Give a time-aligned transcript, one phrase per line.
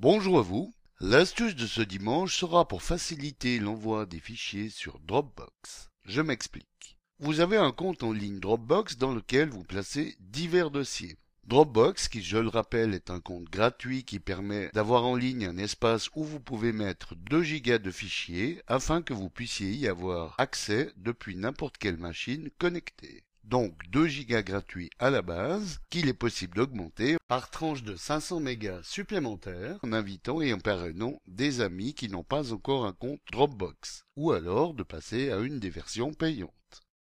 [0.00, 0.72] Bonjour à vous.
[1.00, 5.90] L'astuce de ce dimanche sera pour faciliter l'envoi des fichiers sur Dropbox.
[6.04, 7.00] Je m'explique.
[7.18, 11.16] Vous avez un compte en ligne Dropbox dans lequel vous placez divers dossiers.
[11.48, 15.58] Dropbox, qui je le rappelle est un compte gratuit qui permet d'avoir en ligne un
[15.58, 20.36] espace où vous pouvez mettre 2 gigas de fichiers afin que vous puissiez y avoir
[20.38, 26.14] accès depuis n'importe quelle machine connectée donc 2 gigas gratuits à la base, qu'il est
[26.14, 31.94] possible d'augmenter par tranche de 500 mégas supplémentaires en invitant et en parrainant des amis
[31.94, 36.12] qui n'ont pas encore un compte Dropbox, ou alors de passer à une des versions
[36.12, 36.52] payantes.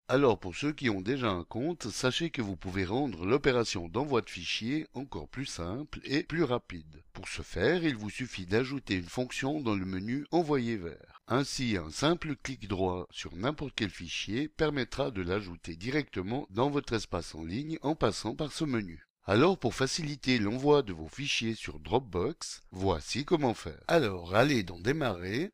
[0.08, 4.22] Alors pour ceux qui ont déjà un compte, sachez que vous pouvez rendre l'opération d'envoi
[4.22, 7.04] de fichiers encore plus simple et plus rapide.
[7.12, 11.17] Pour ce faire, il vous suffit d'ajouter une fonction dans le menu Envoyer vers.
[11.30, 16.94] Ainsi, un simple clic droit sur n'importe quel fichier permettra de l'ajouter directement dans votre
[16.94, 19.06] espace en ligne en passant par ce menu.
[19.26, 23.84] Alors pour faciliter l'envoi de vos fichiers sur Dropbox, voici comment faire.
[23.90, 25.52] Alors allez dans Démarrer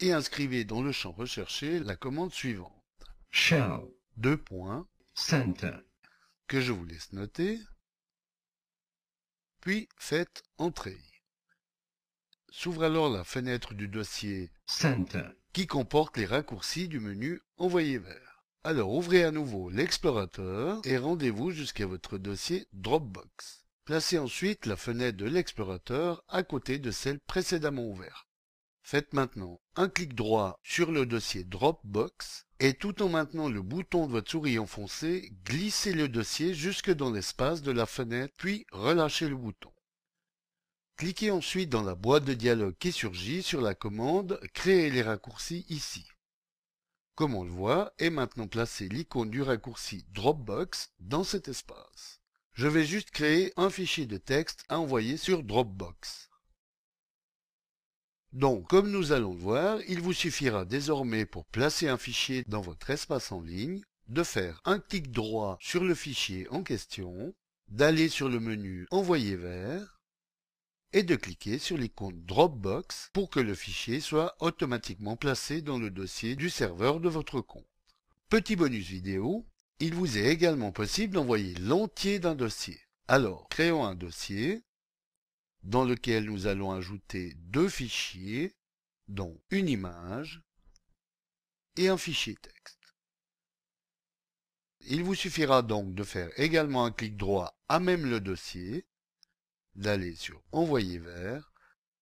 [0.00, 2.84] et inscrivez dans le champ recherché la commande suivante
[3.30, 3.80] shell
[4.18, 5.78] deux points center
[6.46, 7.58] que je vous laisse noter,
[9.60, 11.13] puis faites Entrer.
[12.56, 18.44] S'ouvre alors la fenêtre du dossier center qui comporte les raccourcis du menu Envoyer vers.
[18.62, 23.64] Alors ouvrez à nouveau l'explorateur et rendez-vous jusqu'à votre dossier Dropbox.
[23.84, 28.28] Placez ensuite la fenêtre de l'explorateur à côté de celle précédemment ouverte.
[28.82, 34.06] Faites maintenant un clic droit sur le dossier Dropbox et tout en maintenant le bouton
[34.06, 39.28] de votre souris enfoncé, glissez le dossier jusque dans l'espace de la fenêtre puis relâchez
[39.28, 39.73] le bouton.
[40.96, 45.66] Cliquez ensuite dans la boîte de dialogue qui surgit sur la commande Créer les raccourcis
[45.68, 46.06] ici.
[47.16, 52.20] Comme on le voit, est maintenant placé l'icône du raccourci Dropbox dans cet espace.
[52.52, 56.30] Je vais juste créer un fichier de texte à envoyer sur Dropbox.
[58.32, 62.60] Donc, comme nous allons le voir, il vous suffira désormais pour placer un fichier dans
[62.60, 67.34] votre espace en ligne, de faire un clic droit sur le fichier en question,
[67.68, 69.93] d'aller sur le menu Envoyer vers,
[70.94, 75.90] et de cliquer sur l'icône Dropbox pour que le fichier soit automatiquement placé dans le
[75.90, 77.66] dossier du serveur de votre compte.
[78.28, 79.44] Petit bonus vidéo,
[79.80, 82.80] il vous est également possible d'envoyer l'entier d'un dossier.
[83.08, 84.62] Alors, créons un dossier,
[85.64, 88.54] dans lequel nous allons ajouter deux fichiers,
[89.08, 90.42] dont une image
[91.76, 92.94] et un fichier texte.
[94.82, 98.86] Il vous suffira donc de faire également un clic droit à même le dossier,
[99.76, 101.52] d'aller sur Envoyer vers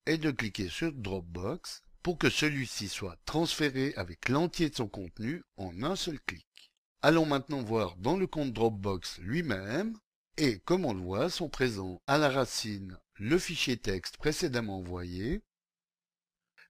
[0.06, 5.42] et de cliquer sur Dropbox pour que celui-ci soit transféré avec l'entier de son contenu
[5.56, 6.72] en un seul clic.
[7.00, 9.96] Allons maintenant voir dans le compte Dropbox lui-même
[10.36, 15.42] et comme on le voit sont présents à la racine le fichier texte précédemment envoyé,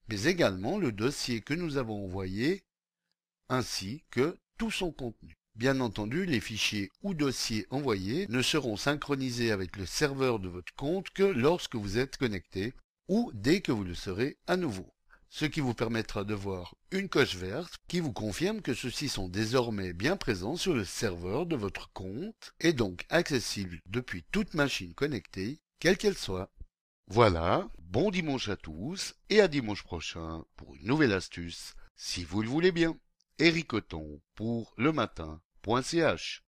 [0.09, 2.65] mais également le dossier que nous avons envoyé,
[3.49, 5.39] ainsi que tout son contenu.
[5.55, 10.75] Bien entendu, les fichiers ou dossiers envoyés ne seront synchronisés avec le serveur de votre
[10.75, 12.73] compte que lorsque vous êtes connecté
[13.09, 14.93] ou dès que vous le serez à nouveau.
[15.29, 19.29] Ce qui vous permettra de voir une coche verte qui vous confirme que ceux-ci sont
[19.29, 24.95] désormais bien présents sur le serveur de votre compte et donc accessibles depuis toute machine
[24.95, 26.51] connectée quelle qu'elle soit.
[27.09, 32.43] Voilà, bon dimanche à tous et à dimanche prochain pour une nouvelle astuce, si vous
[32.43, 32.97] le voulez bien.
[33.45, 33.75] Eric
[34.37, 36.45] pour le matin.ch